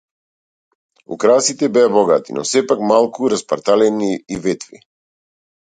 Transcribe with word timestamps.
Украсите 1.15 1.69
беа 1.75 1.91
богати, 1.97 2.35
но 2.37 2.45
сепак 2.53 2.79
малку 2.93 3.29
распарталени 3.35 4.11
и 4.35 4.43
ветви. 4.49 4.85